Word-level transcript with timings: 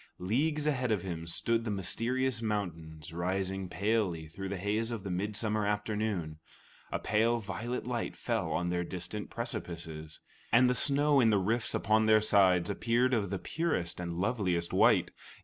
Leagues 0.17 0.65
ahead 0.65 0.91
of 0.91 1.03
him 1.03 1.27
stood 1.27 1.63
the 1.63 1.69
mysterious 1.69 2.41
mountains 2.41 3.13
rising 3.13 3.69
palely 3.69 4.27
through 4.27 4.49
the 4.49 4.57
haze 4.57 4.89
of 4.89 5.03
the 5.03 5.11
midsummer 5.11 5.63
afternoon. 5.63 6.39
A 6.91 6.97
pale 6.97 7.37
violet 7.37 7.85
light 7.85 8.15
fell 8.17 8.49
on 8.51 8.69
their 8.71 8.83
distant 8.83 9.29
precipices, 9.29 10.19
and 10.51 10.67
the 10.67 10.73
snow 10.73 11.19
in 11.19 11.29
the 11.29 11.37
rifts 11.37 11.75
upon 11.75 12.07
their 12.07 12.19
sides 12.19 12.67
appeared 12.67 13.13
of 13.13 13.29
the 13.29 13.37
purest 13.37 13.99
and 13.99 14.17
loveliest 14.17 14.73
white. 14.73 15.11